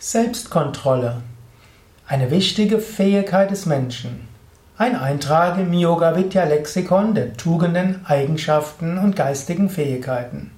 [0.00, 1.22] Selbstkontrolle.
[2.06, 4.28] Eine wichtige Fähigkeit des Menschen.
[4.76, 10.52] Ein Eintrag im Yoga Vidya Lexikon der Tugenden, Eigenschaften und geistigen Fähigkeiten.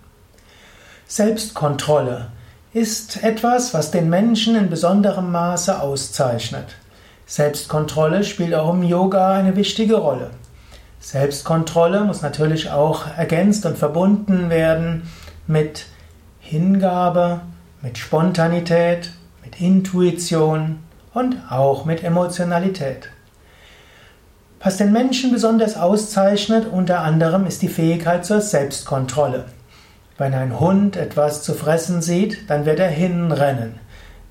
[1.07, 2.27] Selbstkontrolle
[2.75, 6.77] ist etwas, was den Menschen in besonderem Maße auszeichnet.
[7.25, 10.33] Selbstkontrolle spielt auch im Yoga eine wichtige Rolle.
[11.01, 15.09] Selbstkontrolle muss natürlich auch ergänzt und verbunden werden
[15.47, 15.87] mit
[16.41, 17.41] Hingabe,
[17.81, 19.13] mit Spontanität,
[19.51, 20.79] mit Intuition
[21.13, 23.09] und auch mit Emotionalität.
[24.63, 29.47] Was den Menschen besonders auszeichnet, unter anderem, ist die Fähigkeit zur Selbstkontrolle.
[30.19, 33.77] Wenn ein Hund etwas zu fressen sieht, dann wird er hinrennen.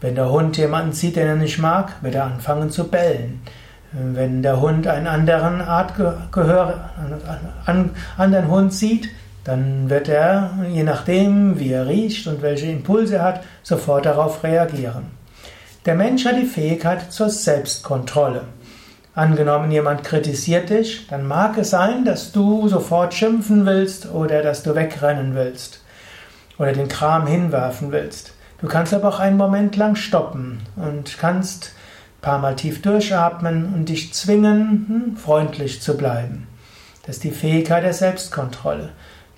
[0.02, 3.42] Wenn der Hund jemanden sieht, den er nicht mag, wird er anfangen zu bellen.
[3.92, 6.92] Wenn der Hund einen anderen Artgehör,
[7.66, 9.10] einen anderen Hund sieht,
[9.44, 14.44] dann wird er, je nachdem, wie er riecht und welche Impulse er hat, sofort darauf
[14.44, 15.06] reagieren.
[15.86, 18.44] Der Mensch hat die Fähigkeit zur Selbstkontrolle.
[19.16, 24.64] Angenommen, jemand kritisiert dich, dann mag es sein, dass du sofort schimpfen willst oder dass
[24.64, 25.82] du wegrennen willst
[26.58, 28.34] oder den Kram hinwerfen willst.
[28.62, 31.74] Du kannst aber auch einen Moment lang stoppen und kannst
[32.18, 36.48] ein paar Mal tief durchatmen und dich zwingen, hm, freundlich zu bleiben.
[37.06, 38.90] Das ist die Fähigkeit der Selbstkontrolle.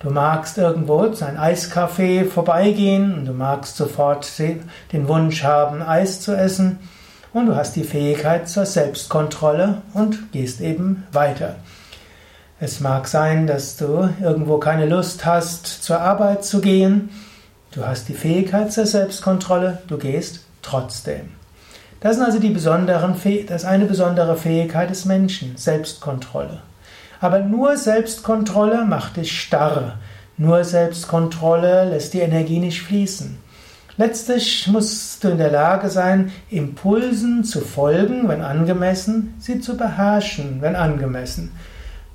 [0.02, 6.20] Du magst irgendwo zu einem Eiscafé vorbeigehen und du magst sofort den Wunsch haben, Eis
[6.20, 6.80] zu essen
[7.32, 11.54] und du hast die Fähigkeit zur Selbstkontrolle und gehst eben weiter.
[12.58, 17.10] Es mag sein, dass du irgendwo keine Lust hast, zur Arbeit zu gehen.
[17.70, 21.30] Du hast die Fähigkeit zur Selbstkontrolle, du gehst trotzdem.
[22.00, 23.14] Das, sind also die besonderen,
[23.46, 26.60] das ist eine besondere Fähigkeit des Menschen, Selbstkontrolle.
[27.22, 30.00] Aber nur Selbstkontrolle macht dich starr.
[30.36, 33.38] Nur Selbstkontrolle lässt die Energie nicht fließen.
[33.96, 40.56] Letztlich musst du in der Lage sein, Impulsen zu folgen, wenn angemessen, sie zu beherrschen,
[40.62, 41.52] wenn angemessen.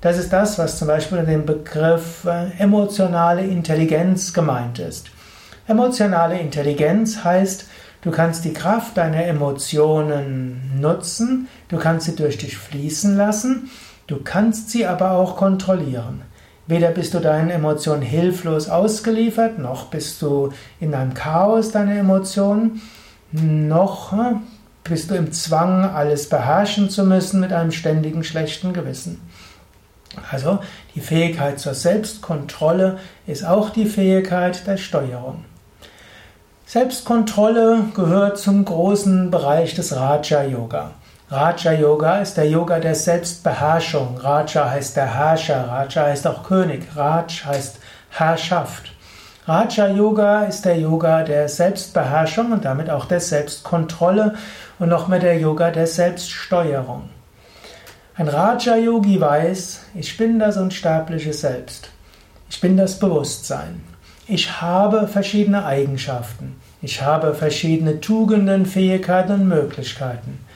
[0.02, 5.06] Das ist das, was zum Beispiel unter dem Begriff äh, emotionale Intelligenz gemeint ist.
[5.66, 7.64] Emotionale Intelligenz heißt,
[8.02, 13.70] du kannst die Kraft deiner Emotionen nutzen, du kannst sie durch dich fließen lassen
[14.08, 16.22] Du kannst sie aber auch kontrollieren.
[16.66, 22.80] Weder bist du deinen Emotionen hilflos ausgeliefert, noch bist du in einem Chaos deiner Emotionen,
[23.32, 24.36] noch äh,
[24.82, 29.20] bist du im Zwang, alles beherrschen zu müssen mit einem ständigen schlechten Gewissen.
[30.30, 30.58] Also
[30.94, 35.44] die Fähigkeit zur Selbstkontrolle ist auch die Fähigkeit der Steuerung.
[36.64, 40.92] Selbstkontrolle gehört zum großen Bereich des Raja Yoga.
[41.30, 44.16] Raja Yoga ist der Yoga der Selbstbeherrschung.
[44.16, 47.76] Raja heißt der Herrscher, Raja heißt auch König, Raj heißt
[48.08, 48.92] Herrschaft.
[49.46, 54.36] Raja Yoga ist der Yoga der Selbstbeherrschung und damit auch der Selbstkontrolle
[54.78, 57.10] und noch mehr der Yoga der Selbststeuerung.
[58.16, 61.90] Ein Raja Yogi weiß, ich bin das unsterbliche Selbst.
[62.48, 63.82] Ich bin das Bewusstsein.
[64.26, 66.56] Ich habe verschiedene Eigenschaften.
[66.80, 70.47] Ich habe verschiedene Tugenden, Fähigkeiten und Möglichkeiten.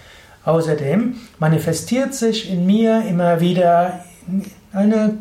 [0.44, 4.00] Außerdem manifestiert sich in mir immer wieder
[4.72, 5.18] eine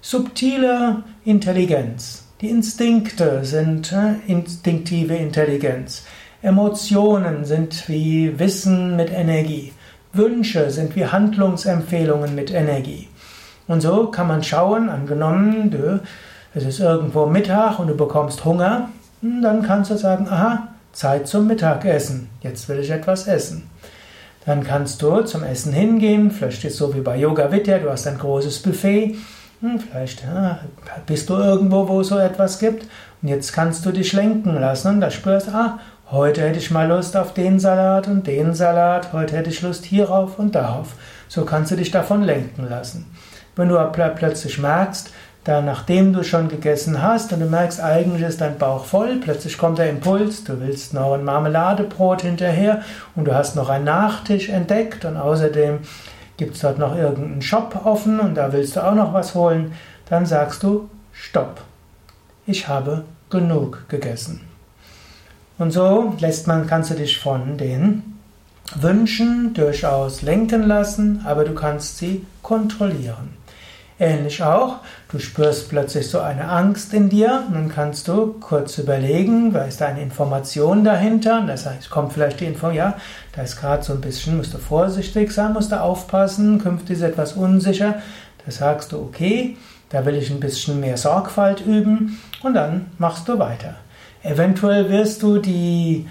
[0.00, 2.24] subtile Intelligenz.
[2.40, 6.04] Die Instinkte sind äh, instinktive Intelligenz.
[6.42, 9.72] Emotionen sind wie Wissen mit Energie.
[10.12, 13.08] Wünsche sind wie Handlungsempfehlungen mit Energie.
[13.66, 16.00] Und so kann man schauen, angenommen, du,
[16.54, 18.90] es ist irgendwo Mittag und du bekommst Hunger,
[19.22, 23.64] hm, dann kannst du sagen, aha, Zeit zum Mittagessen, jetzt will ich etwas essen.
[24.46, 27.90] Dann kannst du zum Essen hingehen, vielleicht ist es so wie bei Yoga Vidya, du
[27.90, 29.16] hast ein großes Buffet,
[29.60, 30.60] hm, vielleicht ja,
[31.06, 32.86] bist du irgendwo, wo es so etwas gibt
[33.22, 35.78] und jetzt kannst du dich lenken lassen und da spürst, ah,
[36.10, 39.86] heute hätte ich mal Lust auf den Salat und den Salat, heute hätte ich Lust
[39.86, 40.94] hierauf und darauf.
[41.28, 43.06] So kannst du dich davon lenken lassen.
[43.56, 45.10] Wenn du plötzlich merkst,
[45.44, 49.58] da nachdem du schon gegessen hast und du merkst, eigentlich ist dein Bauch voll, plötzlich
[49.58, 52.80] kommt der Impuls, du willst noch ein Marmeladebrot hinterher
[53.14, 55.80] und du hast noch einen Nachtisch entdeckt und außerdem
[56.38, 59.72] gibt es dort noch irgendeinen Shop offen und da willst du auch noch was holen,
[60.08, 61.60] dann sagst du, stopp,
[62.46, 64.40] ich habe genug gegessen.
[65.58, 68.16] Und so lässt man, kannst du dich von den
[68.74, 73.43] Wünschen durchaus lenken lassen, aber du kannst sie kontrollieren.
[73.96, 79.52] Ähnlich auch, du spürst plötzlich so eine Angst in dir, nun kannst du kurz überlegen,
[79.52, 82.96] da ist eine Information dahinter, das heißt, kommt vielleicht die Info, ja,
[83.36, 87.02] da ist gerade so ein bisschen, musst du vorsichtig sein, musst du aufpassen, künftig ist
[87.02, 88.02] etwas unsicher,
[88.44, 89.56] da sagst du, okay,
[89.90, 93.76] da will ich ein bisschen mehr Sorgfalt üben und dann machst du weiter.
[94.24, 96.08] Eventuell wirst du die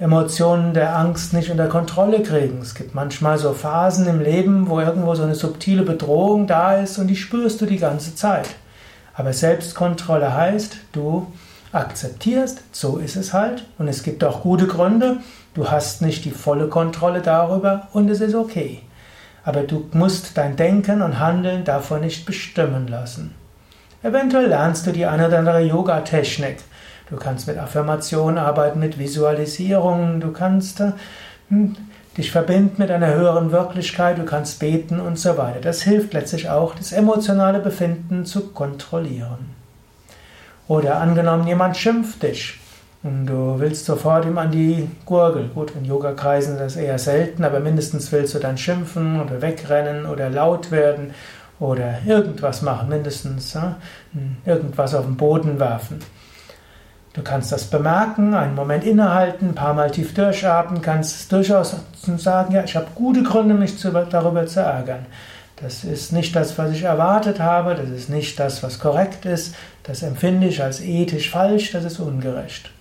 [0.00, 2.58] Emotionen der Angst nicht unter Kontrolle kriegen.
[2.60, 6.98] Es gibt manchmal so Phasen im Leben, wo irgendwo so eine subtile Bedrohung da ist
[6.98, 8.48] und die spürst du die ganze Zeit.
[9.14, 11.28] Aber Selbstkontrolle heißt, du
[11.70, 15.18] akzeptierst, so ist es halt und es gibt auch gute Gründe,
[15.54, 18.82] du hast nicht die volle Kontrolle darüber und es ist okay.
[19.44, 23.32] Aber du musst dein Denken und Handeln davon nicht bestimmen lassen.
[24.02, 26.58] Eventuell lernst du die eine oder andere Yoga-Technik.
[27.10, 30.82] Du kannst mit Affirmationen arbeiten, mit Visualisierungen, du kannst
[31.48, 31.76] hm,
[32.16, 35.60] dich verbinden mit einer höheren Wirklichkeit, du kannst beten und so weiter.
[35.60, 39.50] Das hilft letztlich auch, das emotionale Befinden zu kontrollieren.
[40.66, 42.58] Oder angenommen, jemand schimpft dich
[43.02, 45.48] und du willst sofort ihm an die Gurgel.
[45.48, 50.06] Gut, in Yogakreisen ist das eher selten, aber mindestens willst du dann schimpfen oder wegrennen
[50.06, 51.12] oder laut werden
[51.60, 53.76] oder irgendwas machen, mindestens ja,
[54.46, 55.98] irgendwas auf den Boden werfen.
[57.14, 61.76] Du kannst das bemerken, einen Moment innehalten, ein paar Mal tief durchatmen, kannst durchaus
[62.16, 65.06] sagen, ja, ich habe gute Gründe, mich darüber zu ärgern.
[65.62, 69.54] Das ist nicht das, was ich erwartet habe, das ist nicht das, was korrekt ist,
[69.84, 72.72] das empfinde ich als ethisch falsch, das ist ungerecht.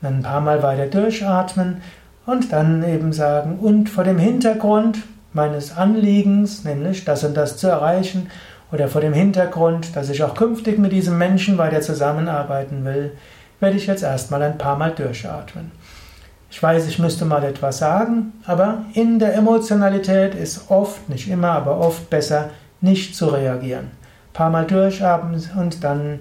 [0.00, 1.82] Dann ein paar Mal weiter durchatmen
[2.24, 4.98] und dann eben sagen, und vor dem Hintergrund
[5.32, 8.30] meines Anliegens, nämlich das und das zu erreichen,
[8.70, 13.12] oder vor dem Hintergrund, dass ich auch künftig mit diesem Menschen weiter zusammenarbeiten will,
[13.60, 15.72] werde ich jetzt erstmal ein paar Mal durchatmen.
[16.50, 21.50] Ich weiß, ich müsste mal etwas sagen, aber in der Emotionalität ist oft, nicht immer,
[21.50, 22.50] aber oft besser,
[22.80, 23.86] nicht zu reagieren.
[23.86, 26.20] Ein paar Mal durchatmen und dann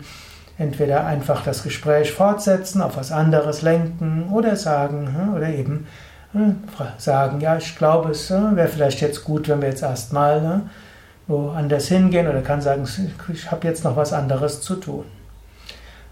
[0.57, 5.87] entweder einfach das Gespräch fortsetzen, auf was anderes lenken oder sagen, hm, oder eben
[6.31, 6.63] hm,
[6.97, 10.61] sagen, ja, ich glaube, es hm, wäre vielleicht jetzt gut, wenn wir jetzt erstmal
[11.27, 12.87] woanders hingehen oder kann sagen,
[13.31, 15.05] ich habe jetzt noch was anderes zu tun.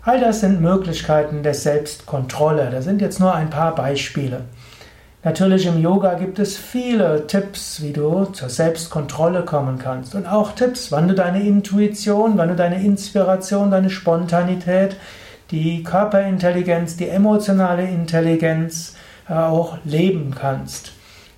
[0.06, 2.70] All das sind Möglichkeiten der Selbstkontrolle.
[2.70, 4.42] Das sind jetzt nur ein paar Beispiele.
[5.24, 10.14] Natürlich im Yoga gibt es viele Tipps, wie du zur Selbstkontrolle kommen kannst.
[10.14, 14.98] Und auch Tipps, wann du deine Intuition, wann du deine Inspiration, deine Spontanität,
[15.52, 18.96] die Körperintelligenz, die emotionale Intelligenz
[19.30, 20.92] äh, auch leben kannst.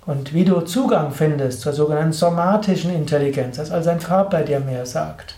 [0.06, 4.86] Und wie du Zugang findest zur sogenannten somatischen Intelligenz, das also ein Körper dir mehr
[4.86, 5.36] sagt.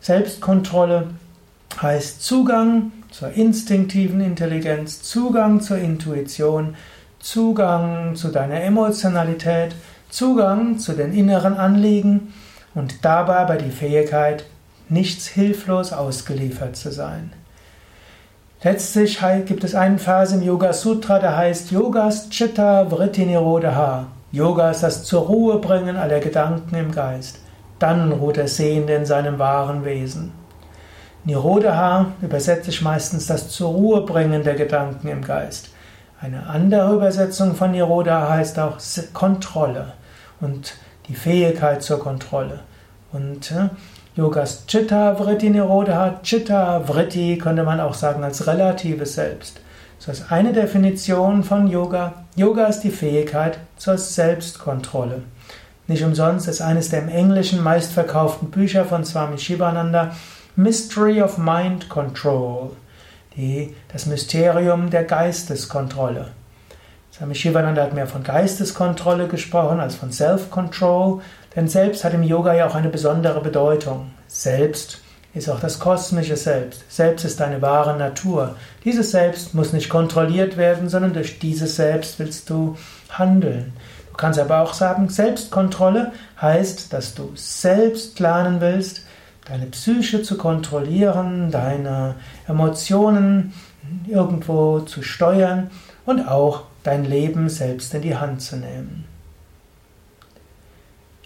[0.00, 1.08] Selbstkontrolle
[1.82, 6.74] heißt Zugang zur instinktiven Intelligenz, Zugang zur Intuition,
[7.20, 9.74] Zugang zu deiner Emotionalität,
[10.10, 12.34] Zugang zu den inneren Anliegen
[12.74, 14.44] und dabei aber die Fähigkeit,
[14.88, 17.32] nichts hilflos ausgeliefert zu sein.
[18.62, 24.06] Letztlich gibt es einen Vers im Yoga Sutra, der heißt Yogas Chitta Vritti Nirodha.
[24.32, 27.40] Yoga ist das zur Ruhe bringen aller Gedanken im Geist.
[27.78, 30.32] Dann ruht der Sehende in seinem wahren Wesen.
[31.24, 35.70] Nirodha übersetze ich meistens das zur Ruhe bringen der Gedanken im Geist.
[36.20, 38.76] Eine andere Übersetzung von Nirodha heißt auch
[39.12, 39.94] Kontrolle
[40.40, 40.74] und
[41.08, 42.60] die Fähigkeit zur Kontrolle.
[43.12, 43.68] Und äh,
[44.16, 49.60] Yogas Chitta Vritti Nirodha, Chitta Vritti könnte man auch sagen als relatives Selbst.
[50.04, 52.12] Das ist eine Definition von Yoga.
[52.36, 55.22] Yoga ist die Fähigkeit zur Selbstkontrolle.
[55.86, 60.12] Nicht umsonst ist eines der im Englischen meistverkauften Bücher von Swami Shivananda
[60.56, 62.70] Mystery of Mind Control,
[63.36, 66.28] die, das Mysterium der Geisteskontrolle.
[67.12, 71.22] Swami Shivananda hat mehr von Geisteskontrolle gesprochen als von Self-Control,
[71.56, 74.12] denn Selbst hat im Yoga ja auch eine besondere Bedeutung.
[74.28, 75.00] Selbst
[75.34, 76.84] ist auch das kosmische Selbst.
[76.88, 78.54] Selbst ist deine wahre Natur.
[78.84, 82.76] Dieses Selbst muss nicht kontrolliert werden, sondern durch dieses Selbst willst du
[83.10, 83.72] handeln.
[84.12, 89.02] Du kannst aber auch sagen, Selbstkontrolle heißt, dass du selbst lernen willst,
[89.46, 92.14] deine Psyche zu kontrollieren, deine
[92.48, 93.52] Emotionen
[94.06, 95.70] irgendwo zu steuern
[96.06, 99.04] und auch dein Leben selbst in die Hand zu nehmen.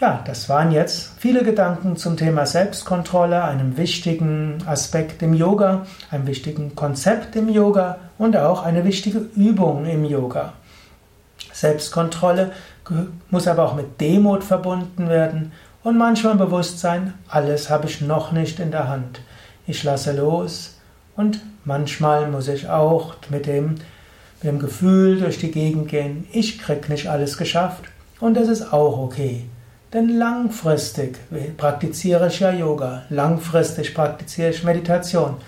[0.00, 6.28] Ja, das waren jetzt viele Gedanken zum Thema Selbstkontrolle, einem wichtigen Aspekt im Yoga, einem
[6.28, 10.52] wichtigen Konzept im Yoga und auch eine wichtige Übung im Yoga.
[11.52, 12.52] Selbstkontrolle
[13.30, 15.50] muss aber auch mit Demut verbunden werden
[15.88, 19.20] und manchmal Bewusstsein, alles habe ich noch nicht in der Hand.
[19.66, 20.76] Ich lasse los
[21.16, 23.76] und manchmal muss ich auch mit dem,
[24.42, 27.84] mit dem Gefühl durch die Gegend gehen, ich krieg nicht alles geschafft
[28.20, 29.46] und das ist auch okay.
[29.94, 31.16] Denn langfristig
[31.56, 35.38] praktiziere ich ja Yoga, langfristig praktiziere ich Meditation,